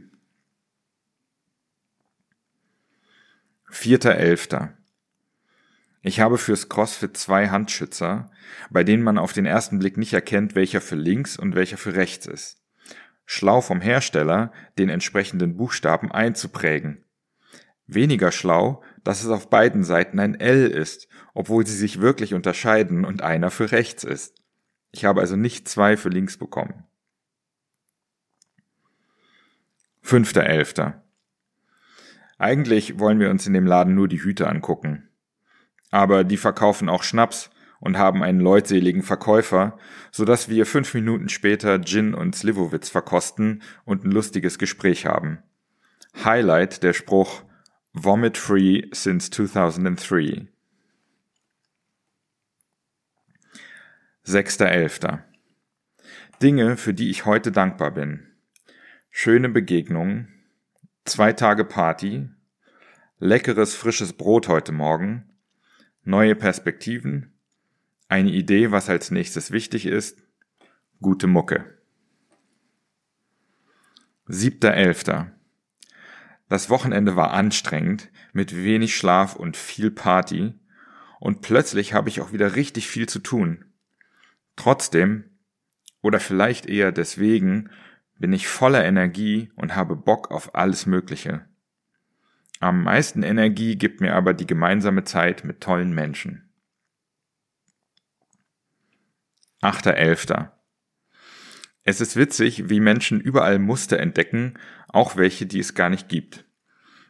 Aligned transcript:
Vierter 3.70 4.16
Elfter. 4.16 4.79
Ich 6.02 6.22
habe 6.22 6.38
fürs 6.38 6.70
CrossFit 6.70 7.18
zwei 7.18 7.50
Handschützer, 7.50 8.32
bei 8.70 8.84
denen 8.84 9.04
man 9.04 9.18
auf 9.18 9.34
den 9.34 9.46
ersten 9.46 9.80
Blick 9.80 9.98
nicht 9.98 10.14
erkennt, 10.14 10.56
welcher 10.56 10.80
für 10.80 10.96
links 10.96 11.38
und 11.38 11.56
welcher 11.56 11.78
für 11.78 11.96
rechts 11.96 12.26
ist. 12.26 12.62
Schlau 13.26 13.62
vom 13.62 13.82
Hersteller, 13.82 14.54
den 14.78 14.90
entsprechenden 14.90 15.58
Buchstaben 15.58 16.12
einzuprägen. 16.12 17.04
Weniger 17.86 18.32
schlau, 18.32 18.82
dass 19.04 19.24
es 19.24 19.30
auf 19.30 19.50
beiden 19.50 19.84
Seiten 19.84 20.20
ein 20.20 20.40
L 20.40 20.68
ist, 20.68 21.08
obwohl 21.34 21.66
sie 21.66 21.76
sich 21.76 22.00
wirklich 22.00 22.34
unterscheiden 22.34 23.04
und 23.04 23.22
einer 23.22 23.52
für 23.52 23.72
rechts 23.72 24.04
ist. 24.04 24.36
Ich 24.92 25.06
habe 25.06 25.22
also 25.22 25.36
nicht 25.36 25.68
zwei 25.68 25.98
für 25.98 26.10
links 26.10 26.38
bekommen. 26.38 26.86
Fünfter 30.02 30.44
Elfter. 30.44 31.04
Eigentlich 32.38 33.00
wollen 33.00 33.20
wir 33.20 33.30
uns 33.30 33.46
in 33.46 33.54
dem 33.54 33.66
Laden 33.66 33.96
nur 33.96 34.08
die 34.08 34.24
Hüte 34.24 34.48
angucken. 34.48 35.09
Aber 35.92 36.24
die 36.24 36.38
verkaufen 36.38 36.90
auch 36.90 37.04
Schnaps 37.04 37.50
und 37.80 37.98
haben 37.98 38.24
einen 38.24 38.40
leutseligen 38.40 39.04
Verkäufer, 39.04 39.78
so 40.12 40.26
dass 40.26 40.50
wir 40.50 40.66
fünf 40.66 40.94
Minuten 40.94 41.30
später 41.30 41.82
Gin 41.82 42.14
und 42.14 42.36
Slivovitz 42.36 42.90
verkosten 42.90 43.62
und 43.86 44.04
ein 44.04 44.12
lustiges 44.12 44.60
Gespräch 44.60 45.06
haben. 45.06 45.40
Highlight 46.24 46.84
der 46.84 46.94
Spruch 46.94 47.44
Vomit 47.94 48.38
Free 48.38 48.84
since 48.92 49.32
2003. 49.32 50.48
6.11. 54.26 55.20
Dinge, 56.42 56.78
für 56.78 56.94
die 56.94 57.10
ich 57.10 57.26
heute 57.26 57.52
dankbar 57.52 57.92
bin. 57.92 58.28
Schöne 59.10 59.50
Begegnungen, 59.50 60.28
zwei 61.06 61.34
Tage 61.34 61.66
Party, 61.66 62.30
leckeres 63.18 63.76
frisches 63.76 64.14
Brot 64.14 64.48
heute 64.48 64.72
Morgen, 64.72 65.26
neue 66.10 66.36
Perspektiven, 66.36 67.34
eine 68.08 68.32
Idee, 68.32 68.72
was 68.72 68.90
als 68.90 69.12
nächstes 69.12 69.52
wichtig 69.52 69.86
ist, 69.86 70.24
gute 71.02 71.28
Mucke. 71.28 71.78
7.11. 74.28 75.28
Das 76.48 76.72
Wochenende 76.72 77.16
war 77.16 77.32
anstrengend, 77.32 78.10
mit 78.34 78.56
wenig 78.56 78.96
Schlaf 78.96 79.36
und 79.36 79.56
viel 79.56 79.92
Party, 79.92 80.56
und 81.20 81.42
plötzlich 81.42 81.94
habe 81.94 82.10
ich 82.10 82.22
auch 82.22 82.32
wieder 82.32 82.56
richtig 82.56 82.88
viel 82.88 83.08
zu 83.08 83.20
tun. 83.20 83.66
Trotzdem, 84.56 85.26
oder 86.02 86.20
vielleicht 86.20 86.66
eher 86.66 86.92
deswegen, 86.92 87.70
bin 88.18 88.34
ich 88.34 88.48
voller 88.48 88.84
Energie 88.84 89.52
und 89.56 89.76
habe 89.76 89.96
Bock 89.96 90.32
auf 90.32 90.56
alles 90.56 90.88
Mögliche. 90.88 91.46
Am 92.60 92.84
meisten 92.84 93.24
Energie 93.24 93.78
gibt 93.78 94.02
mir 94.02 94.14
aber 94.16 94.34
die 94.34 94.46
gemeinsame 94.46 95.06
Zeit 95.06 95.46
mit 95.46 95.62
tollen 95.62 95.94
Menschen. 95.94 96.50
8.11. 99.62 100.52
Es 101.84 102.02
ist 102.02 102.18
witzig, 102.18 102.70
wie 102.70 102.82
Menschen 102.82 103.22
überall 103.22 103.60
Muster 103.60 103.98
entdecken, 103.98 104.60
auch 104.90 105.16
welche, 105.16 105.46
die 105.46 105.60
es 105.60 105.74
gar 105.74 105.90
nicht 105.90 106.10
gibt. 106.10 106.46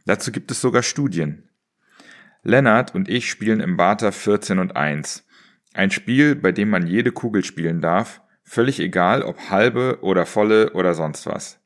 Dazu 0.06 0.32
gibt 0.32 0.52
es 0.52 0.62
sogar 0.62 0.84
Studien. 0.84 1.50
Lennart 2.44 2.94
und 2.94 3.10
ich 3.10 3.30
spielen 3.30 3.60
im 3.60 3.76
Barter 3.76 4.12
14 4.12 4.60
und 4.60 4.76
1. 4.76 5.28
Ein 5.74 5.92
Spiel, 5.92 6.36
bei 6.36 6.52
dem 6.52 6.70
man 6.70 6.86
jede 6.86 7.12
Kugel 7.12 7.44
spielen 7.44 7.82
darf, 7.82 8.22
völlig 8.44 8.80
egal 8.80 9.24
ob 9.24 9.50
halbe 9.50 10.00
oder 10.02 10.26
volle 10.26 10.74
oder 10.74 10.94
sonst 10.94 11.26
was. 11.26 11.60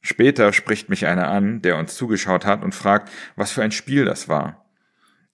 Später 0.00 0.52
spricht 0.52 0.88
mich 0.88 1.06
einer 1.06 1.28
an, 1.28 1.60
der 1.62 1.76
uns 1.76 1.94
zugeschaut 1.94 2.46
hat 2.46 2.64
und 2.64 2.74
fragt, 2.74 3.10
was 3.36 3.52
für 3.52 3.62
ein 3.62 3.72
Spiel 3.72 4.04
das 4.04 4.28
war. 4.28 4.64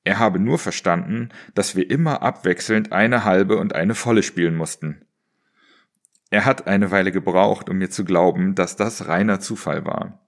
Er 0.02 0.18
habe 0.18 0.38
nur 0.38 0.58
verstanden, 0.58 1.30
dass 1.54 1.76
wir 1.76 1.90
immer 1.90 2.22
abwechselnd 2.22 2.92
eine 2.92 3.24
halbe 3.24 3.56
und 3.58 3.74
eine 3.74 3.94
volle 3.94 4.22
spielen 4.22 4.56
mussten. 4.56 5.04
Er 6.30 6.44
hat 6.44 6.66
eine 6.66 6.90
Weile 6.90 7.12
gebraucht, 7.12 7.68
um 7.68 7.78
mir 7.78 7.90
zu 7.90 8.04
glauben, 8.04 8.54
dass 8.54 8.76
das 8.76 9.08
reiner 9.08 9.40
Zufall 9.40 9.84
war. 9.84 10.26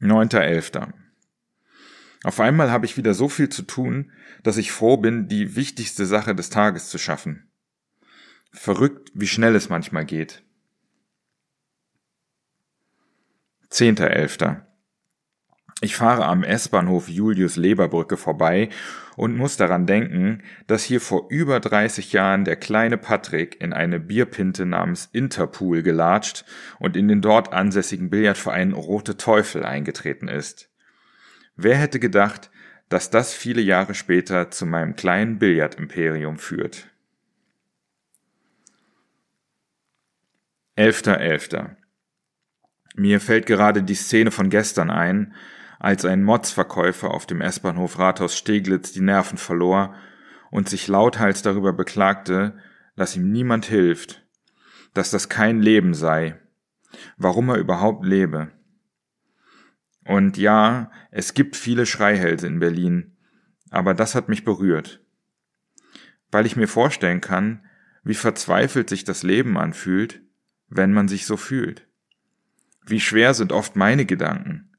9.11. 0.00 0.92
Auf 2.24 2.40
einmal 2.40 2.70
habe 2.70 2.86
ich 2.86 2.96
wieder 2.96 3.14
so 3.14 3.28
viel 3.28 3.48
zu 3.48 3.62
tun, 3.62 4.12
dass 4.42 4.56
ich 4.56 4.72
froh 4.72 4.96
bin, 4.96 5.28
die 5.28 5.56
wichtigste 5.56 6.06
Sache 6.06 6.34
des 6.34 6.50
Tages 6.50 6.88
zu 6.88 6.98
schaffen. 6.98 7.50
Verrückt, 8.52 9.10
wie 9.14 9.26
schnell 9.26 9.54
es 9.54 9.68
manchmal 9.68 10.04
geht. 10.04 10.45
10.11. 13.70 14.62
Ich 15.82 15.94
fahre 15.94 16.24
am 16.24 16.42
S-Bahnhof 16.42 17.08
Julius-Leber-Brücke 17.08 18.16
vorbei 18.16 18.70
und 19.16 19.36
muss 19.36 19.58
daran 19.58 19.86
denken, 19.86 20.42
dass 20.66 20.84
hier 20.84 21.02
vor 21.02 21.26
über 21.28 21.60
30 21.60 22.14
Jahren 22.14 22.46
der 22.46 22.56
kleine 22.56 22.96
Patrick 22.96 23.60
in 23.60 23.74
eine 23.74 24.00
Bierpinte 24.00 24.64
namens 24.64 25.10
Interpool 25.12 25.82
gelatscht 25.82 26.46
und 26.78 26.96
in 26.96 27.08
den 27.08 27.20
dort 27.20 27.52
ansässigen 27.52 28.08
Billardverein 28.08 28.72
Rote 28.72 29.18
Teufel 29.18 29.66
eingetreten 29.66 30.28
ist. 30.28 30.70
Wer 31.56 31.76
hätte 31.76 32.00
gedacht, 32.00 32.50
dass 32.88 33.10
das 33.10 33.34
viele 33.34 33.60
Jahre 33.60 33.92
später 33.92 34.50
zu 34.50 34.64
meinem 34.64 34.96
kleinen 34.96 35.38
Billardimperium 35.38 36.38
führt? 36.38 36.88
11.11. 40.78 41.76
Mir 42.96 43.20
fällt 43.20 43.44
gerade 43.44 43.82
die 43.82 43.94
Szene 43.94 44.30
von 44.30 44.48
gestern 44.48 44.90
ein, 44.90 45.34
als 45.78 46.06
ein 46.06 46.24
Motzverkäufer 46.24 47.10
auf 47.10 47.26
dem 47.26 47.42
S-Bahnhof 47.42 47.98
Rathaus 47.98 48.36
Steglitz 48.36 48.92
die 48.92 49.02
Nerven 49.02 49.36
verlor 49.36 49.94
und 50.50 50.70
sich 50.70 50.88
lauthals 50.88 51.42
darüber 51.42 51.74
beklagte, 51.74 52.58
dass 52.96 53.14
ihm 53.14 53.30
niemand 53.30 53.66
hilft, 53.66 54.26
dass 54.94 55.10
das 55.10 55.28
kein 55.28 55.60
Leben 55.60 55.92
sei, 55.92 56.40
warum 57.18 57.50
er 57.50 57.56
überhaupt 57.56 58.06
lebe. 58.06 58.50
Und 60.06 60.38
ja, 60.38 60.90
es 61.10 61.34
gibt 61.34 61.54
viele 61.54 61.84
Schreihälse 61.84 62.46
in 62.46 62.60
Berlin, 62.60 63.18
aber 63.70 63.92
das 63.92 64.14
hat 64.14 64.30
mich 64.30 64.42
berührt, 64.42 65.04
weil 66.30 66.46
ich 66.46 66.56
mir 66.56 66.68
vorstellen 66.68 67.20
kann, 67.20 67.62
wie 68.04 68.14
verzweifelt 68.14 68.88
sich 68.88 69.04
das 69.04 69.22
Leben 69.22 69.58
anfühlt, 69.58 70.22
wenn 70.68 70.94
man 70.94 71.08
sich 71.08 71.26
so 71.26 71.36
fühlt. 71.36 71.85
Wie 72.88 73.00
schwer 73.00 73.34
sind 73.34 73.52
oft 73.52 73.74
meine 73.74 74.06
Gedanken, 74.06 74.70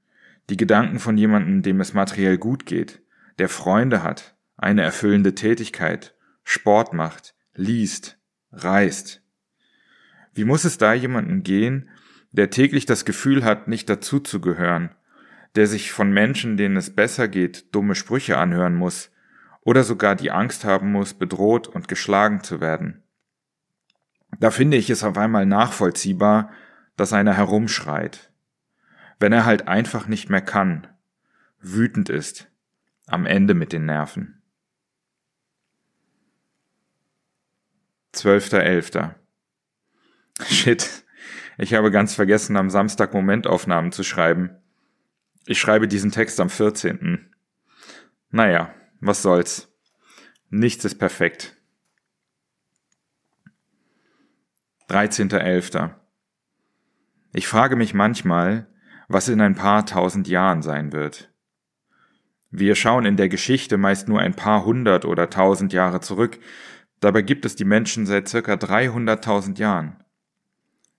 Die 0.50 0.56
Gedanken 0.56 1.00
von 1.00 1.18
jemandem, 1.18 1.62
dem 1.62 1.82
es 1.82 1.94
materiell 1.94 2.38
gut 2.38 2.66
geht, 2.66 3.02
der 3.38 3.50
Freunde 3.50 4.02
hat, 4.02 4.38
eine 4.56 4.82
erfüllende 4.82 5.36
Tätigkeit, 5.36 6.16
Sport 6.46 6.94
macht, 6.94 7.36
liest, 7.54 8.18
reist. 8.54 9.22
Wie 10.34 10.46
muss 10.46 10.64
es 10.64 10.78
da 10.78 10.94
jemanden 10.94 11.44
gehen, 11.44 11.90
der 12.32 12.50
täglich 12.50 12.86
das 12.86 13.04
Gefühl 13.04 13.44
hat, 13.44 13.68
nicht 13.68 13.90
dazuzugehören, 13.90 14.92
der 15.56 15.68
sich 15.68 15.92
von 15.92 16.12
Menschen, 16.12 16.56
denen 16.56 16.78
es 16.78 16.96
besser 16.96 17.28
geht, 17.28 17.76
dumme 17.76 17.94
Sprüche 17.96 18.38
anhören 18.38 18.76
muss 18.76 19.12
oder 19.62 19.84
sogar 19.84 20.16
die 20.16 20.32
Angst 20.32 20.64
haben 20.64 20.94
muss, 20.94 21.14
bedroht 21.14 21.68
und 21.68 21.90
geschlagen 21.90 22.42
zu 22.42 22.62
werden. 22.62 23.04
Da 24.40 24.50
finde 24.50 24.78
ich 24.78 24.90
es 24.90 25.04
auf 25.04 25.18
einmal 25.18 25.46
nachvollziehbar, 25.46 26.52
dass 26.98 27.14
einer 27.14 27.34
herumschreit. 27.34 28.32
Wenn 29.20 29.32
er 29.32 29.46
halt 29.46 29.68
einfach 29.68 30.08
nicht 30.08 30.30
mehr 30.30 30.42
kann, 30.42 30.88
wütend 31.60 32.10
ist, 32.10 32.52
am 33.06 33.26
Ende 33.26 33.54
mit 33.54 33.72
den 33.72 33.86
Nerven. 33.86 34.42
12.11. 38.14 39.16
Shit, 40.46 41.06
ich 41.58 41.74
habe 41.74 41.92
ganz 41.92 42.16
vergessen, 42.16 42.58
am 42.58 42.70
Samstag 42.70 43.14
Momentaufnahmen 43.14 43.92
zu 43.92 44.04
schreiben. 44.04 44.50
Ich 45.46 45.60
schreibe 45.60 45.88
diesen 45.88 46.12
Text 46.12 46.40
am 46.40 46.50
14. 46.50 47.34
Naja, 48.30 48.74
was 49.00 49.22
soll's. 49.22 49.72
Nichts 50.50 50.86
ist 50.86 50.98
perfekt. 50.98 51.56
13.11. 54.90 55.94
Ich 57.34 57.48
frage 57.48 57.76
mich 57.76 57.94
manchmal, 57.94 58.68
was 59.08 59.30
in 59.30 59.42
ein 59.42 59.56
paar 59.56 59.86
tausend 59.86 60.28
Jahren 60.28 60.62
sein 60.62 60.92
wird. 60.92 61.32
Wir 62.50 62.76
schauen 62.76 63.06
in 63.06 63.18
der 63.18 63.30
Geschichte 63.30 63.78
meist 63.78 64.08
nur 64.08 64.20
ein 64.20 64.34
paar 64.34 64.64
hundert 64.66 65.06
oder 65.06 65.30
tausend 65.30 65.74
Jahre 65.74 66.00
zurück, 66.00 66.40
dabei 67.00 67.22
gibt 67.22 67.46
es 67.46 67.56
die 67.56 67.66
Menschen 67.66 68.06
seit 68.06 68.28
circa 68.28 68.54
300.000 68.54 69.60
Jahren. 69.60 69.98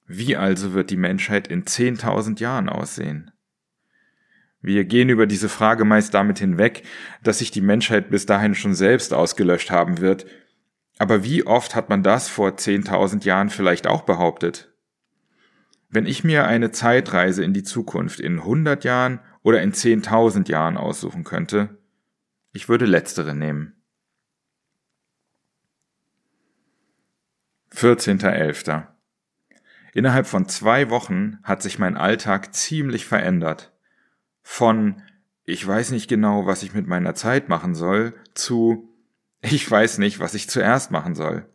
Wie 0.06 0.36
also 0.36 0.72
wird 0.74 0.90
die 0.90 0.96
Menschheit 0.96 1.48
in 1.48 1.64
10.000 1.64 2.40
Jahren 2.40 2.68
aussehen? 2.68 3.30
Wir 4.60 4.84
gehen 4.84 5.08
über 5.08 5.26
diese 5.26 5.48
Frage 5.48 5.84
meist 5.84 6.14
damit 6.14 6.38
hinweg, 6.38 6.82
dass 7.22 7.38
sich 7.38 7.50
die 7.50 7.60
Menschheit 7.60 8.10
bis 8.10 8.26
dahin 8.26 8.54
schon 8.54 8.74
selbst 8.74 9.14
ausgelöscht 9.14 9.70
haben 9.70 10.00
wird. 10.00 10.26
Aber 10.98 11.24
wie 11.24 11.46
oft 11.46 11.74
hat 11.74 11.90
man 11.90 12.02
das 12.02 12.28
vor 12.28 12.50
10.000 12.50 13.24
Jahren 13.24 13.50
vielleicht 13.50 13.86
auch 13.86 14.02
behauptet? 14.02 14.72
Wenn 15.88 16.06
ich 16.06 16.24
mir 16.24 16.46
eine 16.46 16.70
Zeitreise 16.70 17.42
in 17.44 17.54
die 17.54 17.62
Zukunft 17.62 18.20
in 18.20 18.40
100 18.40 18.84
Jahren 18.84 19.20
oder 19.42 19.62
in 19.62 19.72
10.000 19.72 20.48
Jahren 20.48 20.76
aussuchen 20.76 21.24
könnte, 21.24 21.78
ich 22.52 22.68
würde 22.68 22.84
letztere 22.84 23.34
nehmen. 23.34 23.74
14.11. 27.72 28.86
Innerhalb 29.94 30.26
von 30.26 30.48
zwei 30.48 30.90
Wochen 30.90 31.38
hat 31.42 31.62
sich 31.62 31.78
mein 31.78 31.96
Alltag 31.96 32.54
ziemlich 32.54 33.06
verändert 33.06 33.72
von 34.48 35.02
ich 35.44 35.66
weiß 35.66 35.90
nicht 35.90 36.08
genau, 36.08 36.46
was 36.46 36.62
ich 36.62 36.72
mit 36.72 36.86
meiner 36.86 37.14
Zeit 37.14 37.50
machen 37.50 37.74
soll, 37.74 38.14
zu 38.34 38.88
ich 39.42 39.70
weiß 39.70 39.98
nicht, 39.98 40.20
was 40.20 40.34
ich 40.34 40.48
zuerst 40.48 40.90
machen 40.90 41.14
soll. 41.14 41.46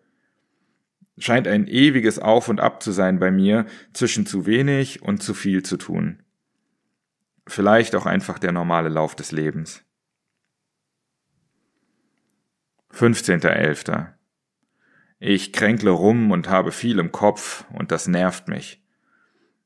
Scheint 1.17 1.47
ein 1.47 1.67
ewiges 1.67 2.19
Auf 2.19 2.49
und 2.49 2.59
Ab 2.59 2.81
zu 2.81 2.91
sein 2.91 3.19
bei 3.19 3.31
mir 3.31 3.65
zwischen 3.93 4.25
zu 4.25 4.45
wenig 4.45 5.01
und 5.01 5.21
zu 5.21 5.33
viel 5.33 5.63
zu 5.63 5.77
tun. 5.77 6.23
Vielleicht 7.45 7.95
auch 7.95 8.05
einfach 8.05 8.39
der 8.39 8.51
normale 8.51 8.89
Lauf 8.89 9.15
des 9.15 9.31
Lebens. 9.31 9.83
15.11. 12.93 14.13
Ich 15.19 15.53
kränkle 15.53 15.91
rum 15.91 16.31
und 16.31 16.49
habe 16.49 16.71
viel 16.71 16.99
im 16.99 17.11
Kopf 17.11 17.65
und 17.71 17.91
das 17.91 18.07
nervt 18.07 18.47
mich. 18.47 18.83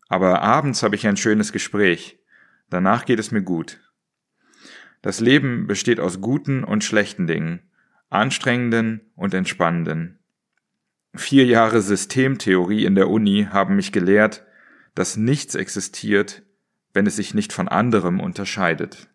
Aber 0.07 0.41
abends 0.41 0.83
habe 0.83 0.95
ich 0.95 1.07
ein 1.07 1.17
schönes 1.17 1.51
Gespräch. 1.51 2.19
Danach 2.69 3.05
geht 3.05 3.19
es 3.19 3.31
mir 3.31 3.41
gut. 3.41 3.79
Das 5.01 5.19
Leben 5.19 5.67
besteht 5.67 5.99
aus 5.99 6.21
guten 6.21 6.63
und 6.63 6.83
schlechten 6.83 7.27
Dingen, 7.27 7.61
anstrengenden 8.09 9.11
und 9.15 9.33
entspannenden. 9.33 10.19
Vier 11.17 11.45
Jahre 11.45 11.81
Systemtheorie 11.81 12.85
in 12.85 12.93
der 12.93 13.09
Uni 13.09 13.47
haben 13.51 13.75
mich 13.75 13.91
gelehrt, 13.91 14.45
dass 14.93 15.17
nichts 15.17 15.55
existiert, 15.55 16.43
wenn 16.93 17.07
es 17.07 17.15
sich 17.15 17.33
nicht 17.33 17.53
von 17.53 17.67
anderem 17.67 18.19
unterscheidet. 18.19 19.09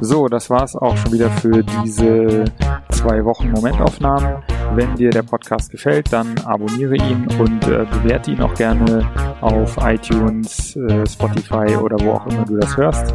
So, 0.00 0.28
das 0.28 0.48
war's 0.48 0.74
auch 0.74 0.96
schon 0.96 1.12
wieder 1.12 1.30
für 1.30 1.62
diese 1.62 2.46
zwei 2.90 3.22
Wochen 3.26 3.50
Momentaufnahmen. 3.50 4.42
Wenn 4.74 4.96
dir 4.96 5.10
der 5.10 5.22
Podcast 5.22 5.70
gefällt, 5.70 6.10
dann 6.10 6.38
abonniere 6.38 6.96
ihn 6.96 7.28
und 7.38 7.64
äh, 7.64 7.84
bewerte 7.84 8.30
ihn 8.30 8.40
auch 8.40 8.54
gerne 8.54 9.06
auf 9.42 9.76
iTunes, 9.82 10.74
äh, 10.76 11.06
Spotify 11.06 11.76
oder 11.76 12.00
wo 12.00 12.12
auch 12.12 12.26
immer 12.28 12.46
du 12.46 12.56
das 12.56 12.76
hörst. 12.78 13.14